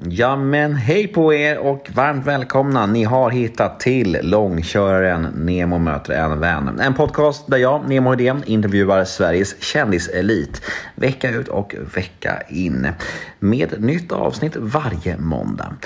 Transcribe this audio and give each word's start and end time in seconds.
Ja 0.00 0.36
men 0.36 0.74
hej 0.74 1.08
på 1.08 1.34
er 1.34 1.58
och 1.58 1.90
varmt 1.94 2.26
välkomna. 2.26 2.86
Ni 2.86 3.04
har 3.04 3.30
hittat 3.30 3.80
till 3.80 4.18
långköraren 4.22 5.22
Nemo 5.22 5.78
möter 5.78 6.12
en 6.12 6.40
vän. 6.40 6.80
En 6.80 6.94
podcast 6.94 7.46
där 7.46 7.58
jag, 7.58 7.88
Nemo 7.88 8.10
Hedén, 8.10 8.42
intervjuar 8.46 9.04
Sveriges 9.04 9.62
kändiselit 9.62 10.62
vecka 10.94 11.30
ut 11.30 11.48
och 11.48 11.74
vecka 11.94 12.42
in. 12.48 12.88
Med 13.38 13.74
nytt 13.78 14.12
avsnitt 14.12 14.56
varje 14.56 15.16
måndag. 15.18 15.76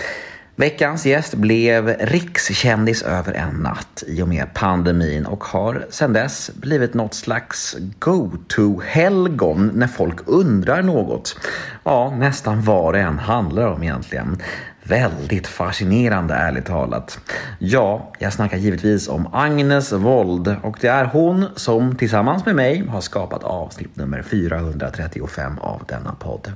Veckans 0.59 1.07
gäst 1.07 1.35
blev 1.35 1.89
rikskändis 1.89 3.03
över 3.03 3.33
en 3.33 3.57
natt 3.57 4.05
i 4.07 4.23
och 4.23 4.29
med 4.29 4.55
pandemin 4.55 5.27
och 5.27 5.45
har 5.45 5.87
sedan 5.91 6.13
dess 6.13 6.51
blivit 6.55 6.95
något 6.95 7.15
slags 7.15 7.77
go-to-helgon 7.99 9.71
när 9.75 9.87
folk 9.87 10.21
undrar 10.27 10.83
något. 10.83 11.39
Ja, 11.85 12.15
nästan 12.19 12.63
vad 12.63 12.95
det 12.95 13.01
än 13.01 13.19
handlar 13.19 13.67
om 13.67 13.83
egentligen. 13.83 14.43
Väldigt 14.83 15.47
fascinerande 15.47 16.35
ärligt 16.35 16.67
talat. 16.67 17.19
Ja, 17.59 18.13
jag 18.19 18.33
snackar 18.33 18.57
givetvis 18.57 19.09
om 19.09 19.29
Agnes 19.33 19.93
Wold 19.93 20.57
och 20.63 20.79
det 20.81 20.89
är 20.89 21.05
hon 21.05 21.45
som 21.57 21.97
tillsammans 21.97 22.47
med 22.47 22.57
mig 22.57 22.87
har 22.87 23.01
skapat 23.01 23.45
avsnitt 23.45 23.97
nummer 23.97 24.23
435 24.23 25.59
av 25.59 25.83
denna 25.89 26.13
podd. 26.13 26.53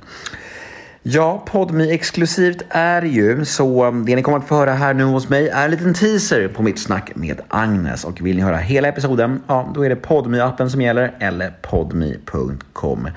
Ja, 1.03 1.43
Podmi 1.45 1.91
exklusivt 1.91 2.61
är 2.69 3.01
ju 3.01 3.45
så 3.45 3.85
um, 3.85 4.05
det 4.05 4.15
ni 4.15 4.21
kommer 4.21 4.37
att 4.37 4.47
få 4.47 4.55
höra 4.55 4.73
här 4.73 4.93
nu 4.93 5.03
hos 5.03 5.29
mig 5.29 5.49
är 5.49 5.65
en 5.65 5.71
liten 5.71 5.93
teaser 5.93 6.47
på 6.47 6.63
mitt 6.63 6.79
snack 6.79 7.11
med 7.15 7.41
Agnes 7.47 8.03
och 8.03 8.21
vill 8.21 8.35
ni 8.35 8.41
höra 8.41 8.57
hela 8.57 8.87
episoden, 8.87 9.43
ja 9.47 9.71
då 9.75 9.85
är 9.85 9.89
det 9.89 9.95
podmi 9.95 10.39
appen 10.39 10.69
som 10.69 10.81
gäller 10.81 11.13
eller 11.19 11.53
podmi.com. 11.61 13.09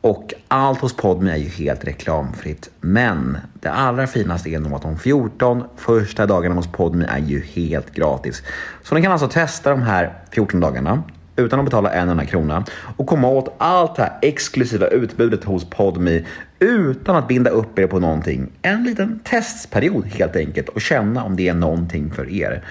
Och 0.00 0.34
allt 0.48 0.80
hos 0.80 0.96
Podmi 0.96 1.30
är 1.30 1.36
ju 1.36 1.48
helt 1.48 1.84
reklamfritt. 1.84 2.70
Men 2.80 3.38
det 3.52 3.70
allra 3.70 4.06
finaste 4.06 4.50
är 4.50 4.58
nog 4.58 4.72
att 4.72 4.82
de 4.82 4.98
14 4.98 5.64
första 5.76 6.26
dagarna 6.26 6.54
hos 6.54 6.72
Podmi 6.72 7.04
är 7.08 7.18
ju 7.18 7.42
helt 7.42 7.94
gratis. 7.94 8.42
Så 8.82 8.94
ni 8.94 9.02
kan 9.02 9.12
alltså 9.12 9.28
testa 9.28 9.70
de 9.70 9.82
här 9.82 10.14
14 10.30 10.60
dagarna 10.60 11.02
utan 11.38 11.58
att 11.58 11.64
betala 11.64 11.92
en 11.92 12.08
enda 12.08 12.24
krona 12.24 12.64
och 12.96 13.06
komma 13.06 13.28
åt 13.28 13.54
allt 13.58 13.96
det 13.96 14.02
här 14.02 14.18
exklusiva 14.22 14.86
utbudet 14.86 15.44
hos 15.44 15.70
Podmi 15.70 16.26
utan 16.58 17.16
att 17.16 17.28
binda 17.28 17.50
upp 17.50 17.78
er 17.78 17.86
på 17.86 18.00
någonting. 18.00 18.50
En 18.62 18.84
liten 18.84 19.20
testperiod 19.24 20.06
helt 20.06 20.36
enkelt 20.36 20.68
och 20.68 20.80
känna 20.80 21.24
om 21.24 21.36
det 21.36 21.48
är 21.48 21.54
någonting 21.54 22.10
för 22.10 22.30
er. 22.30 22.64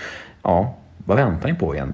Ja, 0.43 0.77
vad 1.05 1.17
väntar 1.17 1.49
ni 1.49 1.55
på 1.55 1.75
igen? 1.75 1.93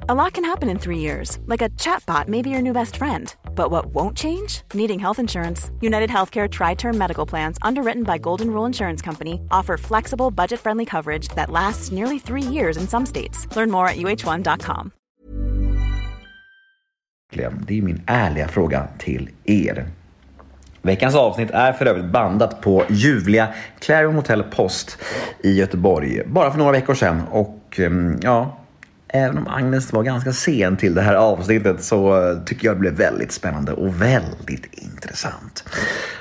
A 0.00 0.14
lot 0.14 0.34
can 0.34 0.44
happen 0.44 0.68
in 0.68 0.78
three 0.78 0.98
years, 0.98 1.38
like 1.46 1.62
a 1.62 1.68
chatbot 1.70 2.28
may 2.28 2.42
be 2.42 2.50
your 2.50 2.62
new 2.62 2.72
best 2.72 2.96
friend. 2.96 3.34
But 3.54 3.70
what 3.70 3.86
won't 3.86 4.16
change? 4.16 4.62
Needing 4.74 4.98
health 4.98 5.18
insurance. 5.18 5.70
United 5.80 6.10
Healthcare 6.10 6.48
Tri 6.50 6.74
Term 6.74 6.98
Medical 6.98 7.26
Plans, 7.26 7.58
underwritten 7.62 8.02
by 8.02 8.18
Golden 8.18 8.50
Rule 8.50 8.66
Insurance 8.66 9.04
Company, 9.04 9.40
offer 9.50 9.76
flexible, 9.76 10.30
budget 10.30 10.60
friendly 10.60 10.84
coverage 10.84 11.28
that 11.36 11.50
lasts 11.50 11.92
nearly 11.92 12.18
three 12.18 12.42
years 12.42 12.76
in 12.76 12.88
some 12.88 13.06
states. 13.06 13.46
Learn 13.56 13.70
more 13.70 13.88
at 13.88 13.96
uh1.com. 13.96 14.90
Det 17.66 17.78
är 17.78 17.82
min 17.82 18.02
ärliga 18.06 18.48
fråga 18.48 18.88
till 18.98 19.30
er. 19.44 19.86
Veckans 20.82 21.14
avsnitt 21.14 21.50
är 21.50 21.72
för 21.72 21.86
övrigt 21.86 22.12
bandat 22.12 22.60
på 22.60 22.84
ljuvliga 22.90 23.48
Clarion 23.78 24.14
Hotel 24.14 24.42
Post 24.42 24.98
i 25.42 25.52
Göteborg 25.52 26.22
bara 26.26 26.50
för 26.50 26.58
några 26.58 26.72
veckor 26.72 26.94
sedan. 26.94 27.22
Och 27.30 27.80
ehm, 27.80 28.18
ja, 28.22 28.58
Även 29.16 29.38
om 29.38 29.48
Agnes 29.48 29.92
var 29.92 30.02
ganska 30.02 30.32
sen 30.32 30.76
till 30.76 30.94
det 30.94 31.02
här 31.02 31.14
avsnittet 31.14 31.84
så 31.84 32.30
eh, 32.30 32.38
tycker 32.44 32.66
jag 32.66 32.76
det 32.76 32.80
blev 32.80 32.92
väldigt 32.92 33.32
spännande 33.32 33.72
och 33.72 34.02
väldigt 34.02 34.66
intressant. 34.72 35.64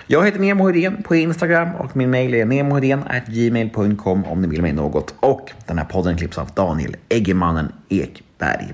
Jag 0.07 0.25
heter 0.25 0.39
Nemo 0.39 0.67
Hedén 0.67 1.03
på 1.03 1.15
Instagram 1.15 1.75
och 1.75 1.95
min 1.95 2.11
mail 2.11 2.33
är 2.33 3.31
gmail.com 3.31 4.25
om 4.25 4.41
ni 4.41 4.47
vill 4.47 4.61
mig 4.61 4.73
något. 4.73 5.15
Och 5.19 5.51
den 5.67 5.77
här 5.77 5.85
podden 5.85 6.17
klipps 6.17 6.37
av 6.37 6.49
Daniel 6.55 6.95
Eggemannen 7.09 7.71
Ekberg. 7.89 8.73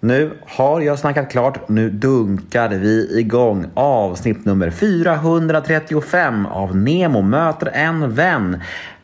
Nu 0.00 0.38
har 0.46 0.80
jag 0.80 0.98
snackat 0.98 1.30
klart. 1.30 1.68
Nu 1.68 1.90
dunkar 1.90 2.68
vi 2.68 3.18
igång 3.20 3.66
avsnitt 3.74 4.44
nummer 4.44 4.70
435 4.70 6.46
av 6.46 6.76
Nemo 6.76 7.22
möter 7.22 7.70
en 7.74 8.14
vän. 8.14 8.60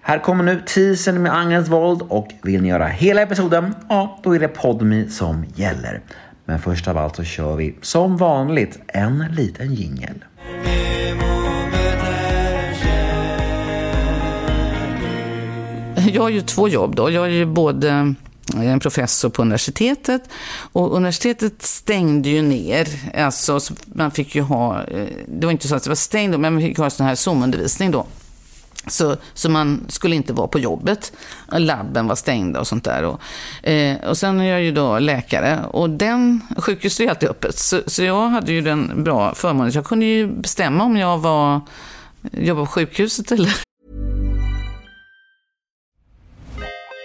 Här 0.08 0.18
kommer 0.18 0.44
nu 0.44 0.62
teasern 0.66 1.22
med 1.22 1.34
Agnes 1.34 1.68
Wold 1.68 2.02
och 2.02 2.28
vill 2.42 2.62
ni 2.62 2.68
göra 2.68 2.86
hela 2.86 3.22
episoden, 3.22 3.74
ja 3.88 4.18
då 4.22 4.34
är 4.34 4.38
det 4.38 4.48
Podmi 4.48 5.08
som 5.10 5.44
gäller. 5.54 6.00
Men 6.44 6.58
först 6.58 6.88
av 6.88 6.98
allt 6.98 7.16
så 7.16 7.24
kör 7.24 7.56
vi 7.56 7.76
som 7.82 8.16
vanligt 8.16 8.78
en 8.86 9.18
liten 9.18 9.74
jingel. 9.74 10.24
Jag 16.12 16.22
har 16.22 16.28
ju 16.28 16.40
två 16.40 16.68
jobb 16.68 16.96
då. 16.96 17.10
Jag 17.10 17.24
är 17.24 17.30
ju 17.30 17.46
både 17.46 18.14
eh, 18.56 18.72
en 18.72 18.80
professor 18.80 19.28
på 19.28 19.42
universitetet 19.42 20.22
och 20.72 20.96
universitetet 20.96 21.62
stängde 21.62 22.28
ju 22.28 22.42
ner. 22.42 22.88
Alltså, 23.14 23.60
man 23.86 24.10
fick 24.10 24.34
ju 24.34 24.42
ha, 24.42 24.84
eh, 24.84 25.06
det 25.26 25.46
var 25.46 25.52
inte 25.52 25.68
så 25.68 25.74
att 25.74 25.84
det 25.84 25.90
var 25.90 25.94
stängt, 25.94 26.40
men 26.40 26.52
man 26.52 26.62
fick 26.62 26.78
ha 26.78 26.90
sån 26.90 27.06
här 27.06 27.14
Zoom-undervisning 27.14 27.90
då. 27.90 28.06
Så, 28.88 29.16
så 29.34 29.50
man 29.50 29.84
skulle 29.88 30.16
inte 30.16 30.32
vara 30.32 30.48
på 30.48 30.58
jobbet. 30.58 31.12
Labben 31.52 32.06
var 32.06 32.14
stängda 32.14 32.60
och 32.60 32.66
sånt 32.66 32.84
där. 32.84 33.04
Och, 33.04 33.68
eh, 33.68 33.96
och 34.08 34.16
sen 34.16 34.40
är 34.40 34.44
jag 34.44 34.62
ju 34.62 34.72
då 34.72 34.98
läkare 34.98 35.60
och 35.70 35.90
den, 35.90 36.40
sjukhuset 36.56 37.06
är 37.06 37.10
alltid 37.10 37.28
öppet. 37.28 37.58
Så, 37.58 37.80
så 37.86 38.02
jag 38.02 38.28
hade 38.28 38.52
ju 38.52 38.60
den 38.60 39.04
bra 39.04 39.34
förmånen. 39.34 39.72
Jag 39.74 39.84
kunde 39.84 40.06
ju 40.06 40.26
bestämma 40.26 40.84
om 40.84 40.96
jag 40.96 41.18
var, 41.18 41.60
jobbade 42.32 42.66
på 42.66 42.72
sjukhuset 42.72 43.32
eller... 43.32 43.54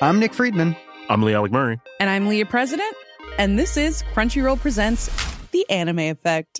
I'm 0.01 0.19
Nick 0.19 0.33
Friedman. 0.33 0.75
I'm 1.09 1.25
Lee 1.25 1.33
Alec 1.33 1.51
Murray. 1.51 1.79
And 1.99 2.09
I'm 2.09 2.29
Leah 2.29 2.49
President. 2.49 2.95
And 3.39 3.59
this 3.59 3.77
is 3.77 4.03
Crunchyroll 4.13 4.57
Presents 4.57 5.09
The 5.51 5.65
Anime 5.69 6.09
Effect. 6.09 6.59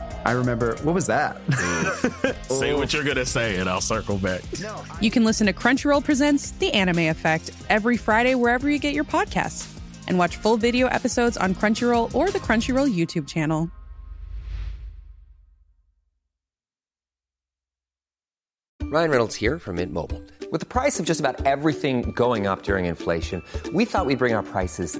I 0.25 0.31
remember, 0.31 0.75
what 0.83 0.93
was 0.93 1.07
that? 1.07 1.37
say 2.49 2.73
what 2.73 2.93
you're 2.93 3.03
going 3.03 3.17
to 3.17 3.25
say, 3.25 3.57
and 3.57 3.69
I'll 3.69 3.81
circle 3.81 4.17
back. 4.17 4.41
You 5.01 5.09
can 5.09 5.25
listen 5.25 5.47
to 5.47 5.53
Crunchyroll 5.53 6.03
Presents 6.03 6.51
The 6.51 6.71
Anime 6.73 7.09
Effect 7.09 7.51
every 7.69 7.97
Friday 7.97 8.35
wherever 8.35 8.69
you 8.69 8.79
get 8.79 8.93
your 8.93 9.03
podcasts. 9.03 9.77
And 10.07 10.17
watch 10.17 10.37
full 10.37 10.57
video 10.57 10.87
episodes 10.87 11.37
on 11.37 11.55
Crunchyroll 11.55 12.13
or 12.13 12.29
the 12.29 12.39
Crunchyroll 12.39 12.93
YouTube 12.93 13.27
channel. 13.27 13.71
Ryan 18.83 19.09
Reynolds 19.09 19.35
here 19.35 19.57
from 19.57 19.77
Mint 19.77 19.93
Mobile. 19.93 20.21
With 20.51 20.59
the 20.59 20.65
price 20.65 20.99
of 20.99 21.05
just 21.05 21.21
about 21.21 21.45
everything 21.45 22.11
going 22.11 22.45
up 22.45 22.63
during 22.63 22.85
inflation, 22.85 23.41
we 23.71 23.85
thought 23.85 24.05
we'd 24.05 24.17
bring 24.17 24.33
our 24.33 24.43
prices 24.43 24.99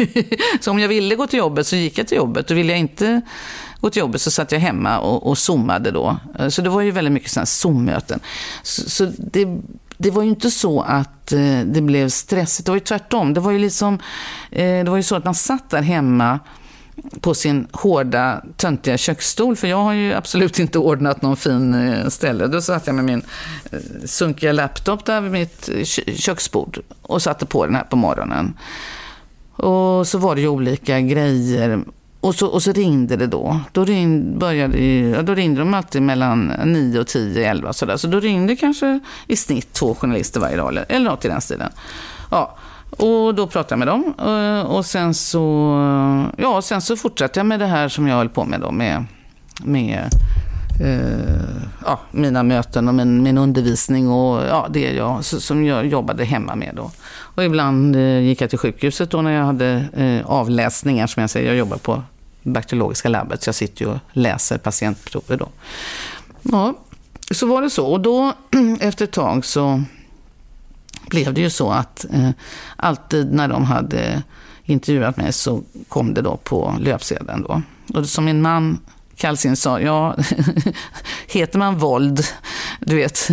så 0.60 0.70
om 0.70 0.78
jag 0.78 0.88
ville 0.88 1.14
gå 1.14 1.26
till 1.26 1.38
jobbet 1.38 1.66
så 1.66 1.76
gick 1.76 1.98
jag 1.98 2.06
till 2.06 2.16
jobbet. 2.16 2.50
Och 2.50 2.56
ville 2.56 2.72
jag 2.72 2.78
inte 2.78 3.20
gå 3.80 3.90
till 3.90 4.00
jobbet 4.00 4.20
så 4.20 4.30
satt 4.30 4.52
jag 4.52 4.58
hemma 4.58 4.98
och, 4.98 5.26
och 5.26 5.38
zoomade 5.38 5.90
då. 5.90 6.16
Eh, 6.38 6.48
så 6.48 6.62
det 6.62 6.70
var 6.70 6.80
ju 6.80 6.90
väldigt 6.90 7.12
mycket 7.12 7.30
sådana 7.30 7.46
Zoom-möten. 7.46 8.20
Så, 8.62 8.90
så 8.90 9.12
det, 9.18 9.48
det 9.98 10.10
var 10.10 10.22
ju 10.22 10.28
inte 10.28 10.50
så 10.50 10.80
att 10.80 11.32
eh, 11.32 11.60
det 11.64 11.80
blev 11.80 12.08
stressigt. 12.08 12.66
Det 12.66 12.70
var 12.70 12.76
ju 12.76 12.84
tvärtom. 12.84 13.34
Det 13.34 13.40
var 13.40 13.50
ju 13.50 13.58
liksom, 13.58 13.98
eh, 14.50 14.84
det 14.84 14.90
var 14.90 14.96
ju 14.96 15.02
så 15.02 15.16
att 15.16 15.24
man 15.24 15.34
satt 15.34 15.70
där 15.70 15.82
hemma 15.82 16.38
på 17.20 17.34
sin 17.34 17.66
hårda, 17.72 18.44
töntiga 18.56 18.98
köksstol. 18.98 19.56
För 19.56 19.68
jag 19.68 19.76
har 19.76 19.92
ju 19.92 20.12
absolut 20.12 20.58
inte 20.58 20.78
ordnat 20.78 21.22
någon 21.22 21.36
fin 21.36 21.74
eh, 21.74 22.08
ställe. 22.08 22.46
Då 22.46 22.60
satt 22.60 22.86
jag 22.86 22.96
med 22.96 23.04
min 23.04 23.22
eh, 23.72 23.78
sunkiga 24.04 24.52
laptop 24.52 25.04
där 25.04 25.20
vid 25.20 25.32
mitt 25.32 25.70
köksbord 26.16 26.78
och 27.02 27.22
satte 27.22 27.46
på 27.46 27.66
den 27.66 27.74
här 27.74 27.84
på 27.84 27.96
morgonen. 27.96 28.54
Och 29.56 30.06
så 30.06 30.18
var 30.18 30.34
det 30.34 30.40
ju 30.40 30.48
olika 30.48 31.00
grejer 31.00 31.84
och, 32.22 32.34
så, 32.34 32.46
och 32.46 32.62
så 32.62 32.72
ringde 32.72 33.16
det 33.16 33.26
då. 33.26 33.60
Då, 33.72 33.84
ring, 33.84 34.38
började, 34.38 34.78
ju, 34.78 35.22
då 35.22 35.34
ringde 35.34 35.60
de 35.60 35.74
alltid 35.74 36.02
mellan 36.02 36.52
9 36.64 37.00
och 37.00 37.06
10, 37.06 37.50
11 37.50 37.72
sådär. 37.72 37.96
Så 37.96 38.06
då 38.06 38.20
ringde 38.20 38.56
kanske 38.56 39.00
i 39.26 39.36
snitt 39.36 39.72
två 39.72 39.94
journalister 39.94 40.40
varje 40.40 40.56
dag 40.56 40.68
eller, 40.68 40.84
eller 40.88 41.10
något 41.10 41.24
i 41.24 41.28
den 41.28 41.40
stilen. 41.40 41.70
Ja. 42.30 42.56
Och 42.90 43.34
då 43.34 43.46
pratade 43.46 43.72
jag 43.72 43.78
med 43.78 43.88
dem 43.88 44.14
eh, 44.18 44.66
och 44.66 44.86
sen 44.86 45.14
så, 45.14 45.42
ja, 46.36 46.62
sen 46.62 46.82
så 46.82 46.96
fortsatte 46.96 47.40
jag 47.40 47.46
med 47.46 47.60
det 47.60 47.66
här 47.66 47.88
som 47.88 48.08
jag 48.08 48.16
höll 48.16 48.28
på 48.28 48.44
med 48.44 48.60
då 48.60 48.70
med, 48.70 49.04
med 49.64 50.08
Eh, 50.82 51.40
ja, 51.84 52.00
mina 52.10 52.42
möten 52.42 52.88
och 52.88 52.94
min, 52.94 53.22
min 53.22 53.38
undervisning 53.38 54.10
och 54.10 54.42
ja, 54.42 54.66
det 54.70 54.92
jag, 54.92 55.24
som 55.24 55.64
jag 55.64 55.86
jobbade 55.86 56.24
hemma 56.24 56.54
med. 56.54 56.72
Då. 56.76 56.90
Och 57.08 57.44
ibland 57.44 57.96
eh, 57.96 58.18
gick 58.18 58.40
jag 58.40 58.50
till 58.50 58.58
sjukhuset 58.58 59.10
då 59.10 59.22
när 59.22 59.30
jag 59.30 59.44
hade 59.44 59.84
eh, 59.92 60.26
avläsningar, 60.30 61.06
som 61.06 61.20
jag 61.20 61.30
säger. 61.30 61.48
Jag 61.48 61.56
jobbar 61.56 61.76
på 61.76 62.02
bakteriologiska 62.42 63.08
labbet, 63.08 63.42
så 63.42 63.48
jag 63.48 63.54
sitter 63.54 63.84
ju 63.84 63.90
och 63.90 63.98
läser 64.12 64.58
patientprover 64.58 65.36
då. 65.36 65.48
Ja, 66.42 66.74
så 67.30 67.46
var 67.46 67.62
det 67.62 67.70
så. 67.70 67.86
Och 67.86 68.00
då, 68.00 68.32
efter 68.80 69.04
ett 69.04 69.12
tag, 69.12 69.44
så 69.44 69.82
blev 71.06 71.34
det 71.34 71.40
ju 71.40 71.50
så 71.50 71.70
att 71.70 72.06
eh, 72.12 72.30
alltid 72.76 73.32
när 73.32 73.48
de 73.48 73.64
hade 73.64 74.22
intervjuat 74.64 75.16
mig 75.16 75.32
så 75.32 75.62
kom 75.88 76.14
det 76.14 76.22
då 76.22 76.36
på 76.36 76.74
löpsedeln 76.80 77.42
då. 77.48 77.62
Och 77.94 78.06
som 78.06 78.24
min 78.24 78.42
man 78.42 78.78
Kallsin 79.22 79.56
sa, 79.56 79.80
ja, 79.80 80.16
heter 81.26 81.58
man 81.58 81.78
våld, 81.78 82.24
du 82.80 82.96
vet, 82.96 83.30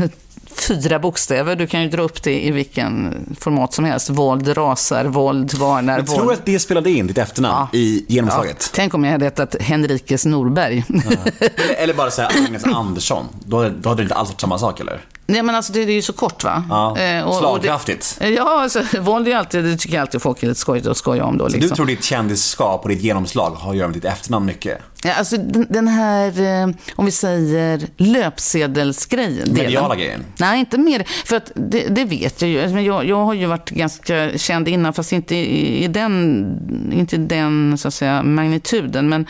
fyra 0.56 1.00
bokstäver. 1.00 1.56
Du 1.56 1.68
kan 1.68 1.81
ju 1.83 1.89
dra 1.89 2.01
upp 2.01 2.24
det 2.24 2.45
i 2.45 2.51
vilken 2.51 3.15
format 3.39 3.74
som 3.74 3.86
helst. 3.86 4.09
Våld 4.09 4.57
rasar, 4.57 5.06
våld 5.06 5.53
varnar, 5.53 5.97
Jag 5.97 6.07
tror 6.07 6.33
att 6.33 6.45
det 6.45 6.59
spelade 6.59 6.91
in 6.91 7.07
ditt 7.07 7.18
efternamn 7.18 7.68
ja. 7.71 7.77
i 7.77 8.06
genomslaget. 8.07 8.57
Ja. 8.59 8.75
Tänk 8.75 8.94
om 8.94 9.03
jag 9.03 9.12
hade 9.12 9.25
hetat 9.25 9.56
Henrikes 9.59 10.25
Norberg. 10.25 10.83
Ja. 10.88 11.18
Eller, 11.39 11.75
eller, 11.75 11.94
bara 11.94 12.12
säga 12.12 12.31
Agnes 12.45 12.63
Andersson. 12.63 13.25
Då, 13.45 13.69
då 13.69 13.89
hade 13.89 14.01
det 14.01 14.03
inte 14.03 14.15
alls 14.15 14.30
varit 14.30 14.41
samma 14.41 14.59
sak, 14.59 14.80
eller? 14.80 15.01
Nej, 15.30 15.44
men 15.44 15.56
alltså 15.56 15.74
det, 15.74 15.86
det 15.86 15.92
är 15.92 15.96
ju 15.96 16.02
så 16.02 16.14
kort, 16.14 16.44
va? 16.44 16.64
Ja, 16.70 16.98
eh, 16.98 17.24
och, 17.24 17.36
slagkraftigt. 17.36 18.18
Och 18.20 18.26
det, 18.26 18.31
ja, 18.31 18.62
alltså, 18.62 18.84
våld 19.00 19.28
är 19.28 19.36
alltid, 19.36 19.64
det 19.64 19.78
tycker 19.78 19.96
jag 19.96 20.02
alltid 20.02 20.22
folk 20.22 20.44
är 20.44 20.48
lite 20.48 20.60
skojigt 20.60 20.88
att 20.88 20.98
skoja 20.98 21.26
om 21.26 21.38
då. 21.38 21.48
Liksom. 21.48 21.62
Så 21.62 21.68
du 21.68 21.76
tror 21.76 21.86
ditt 21.86 22.04
kändisskap 22.04 22.84
och 22.84 22.90
ditt 22.90 23.02
genomslag 23.02 23.50
har 23.50 23.72
att 23.72 23.78
göra 23.78 23.88
med 23.88 23.98
ditt 23.98 24.06
efternamn 24.06 24.46
mycket? 24.46 24.78
Ja, 25.04 25.14
alltså 25.14 25.38
den 25.70 25.88
här, 25.88 26.62
eh, 26.62 26.70
om 26.96 27.06
vi 27.06 27.12
säger 27.12 27.81
löpsedelsgrejen. 27.98 29.54
Mediala 29.54 29.96
grejen? 29.96 30.26
Nej, 30.38 30.60
inte 30.60 30.78
mer. 30.78 31.04
För 31.26 31.36
att 31.36 31.52
det, 31.56 31.88
det 31.88 32.06
vet 32.06 32.42
jag 32.42 32.52
ju. 32.52 32.62
Alltså, 32.62 32.80
jag, 32.80 33.06
jag 33.06 33.25
har 33.25 33.34
ju 33.34 33.46
varit 33.46 33.70
ganska 33.70 34.38
känd 34.38 34.68
innan, 34.68 34.94
fast 34.94 35.12
inte 35.12 35.36
i, 35.36 35.84
i 35.84 35.88
den, 35.88 36.92
inte 36.94 37.18
den 37.18 37.78
så 37.78 37.88
att 37.88 37.94
säga, 37.94 38.24
magnituden. 38.24 39.10
Men, 39.10 39.25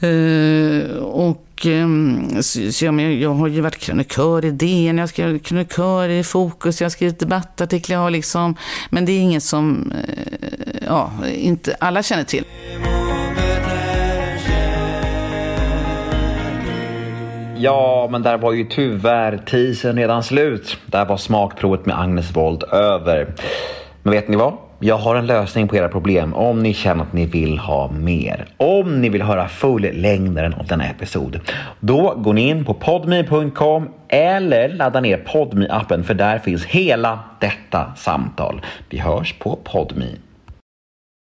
Eh, 0.00 0.96
och 1.02 1.66
ehm, 1.66 2.42
så 2.42 2.84
jag, 2.84 3.00
jag 3.00 3.34
har 3.34 3.48
ju 3.48 3.60
varit 3.60 3.78
krönikör 3.78 4.44
i 4.44 4.50
DN, 4.50 4.98
jag 4.98 5.02
har 5.02 5.08
skrivit 5.08 5.46
krönikör 5.46 6.08
i 6.08 6.24
Fokus, 6.24 6.80
jag 6.80 6.84
har 6.84 6.90
skrivit 6.90 7.18
debattartiklar, 7.18 7.96
jag 7.96 8.02
har 8.02 8.10
liksom, 8.10 8.56
men 8.90 9.04
det 9.04 9.12
är 9.12 9.20
inget 9.20 9.42
som 9.42 9.92
eh, 9.92 10.82
ja, 10.86 11.10
inte 11.34 11.76
alla 11.80 12.02
känner 12.02 12.24
till. 12.24 12.44
Ja, 17.56 18.08
men 18.10 18.22
där 18.22 18.38
var 18.38 18.52
ju 18.52 18.64
tyvärr 18.64 19.42
tisen 19.46 19.96
redan 19.96 20.22
slut. 20.22 20.76
Där 20.86 21.04
var 21.04 21.16
smakprovet 21.16 21.86
med 21.86 22.00
Agnes 22.00 22.36
Wold 22.36 22.62
över. 22.62 23.34
Men 24.02 24.12
vet 24.12 24.28
ni 24.28 24.36
vad? 24.36 24.67
Jag 24.80 24.98
har 24.98 25.16
en 25.16 25.26
lösning 25.26 25.68
på 25.68 25.76
era 25.76 25.88
problem 25.88 26.34
om 26.34 26.62
ni 26.62 26.74
känner 26.74 27.02
att 27.02 27.12
ni 27.12 27.26
vill 27.26 27.58
ha 27.58 27.90
mer. 27.90 28.46
Om 28.56 29.00
ni 29.00 29.08
vill 29.08 29.22
höra 29.22 29.48
fullängdaren 29.48 30.54
av 30.54 30.66
denna 30.66 30.84
episod. 30.84 31.40
Då 31.80 32.14
går 32.16 32.32
ni 32.32 32.48
in 32.48 32.64
på 32.64 32.74
podme.com 32.74 33.88
eller 34.08 34.68
laddar 34.68 35.00
ner 35.00 35.16
podme 35.16 35.68
appen 35.70 36.04
för 36.04 36.14
där 36.14 36.38
finns 36.38 36.64
hela 36.64 37.18
detta 37.40 37.92
samtal. 37.96 38.60
Vi 38.88 38.98
hörs 38.98 39.38
på 39.38 39.58
podme. 39.64 40.06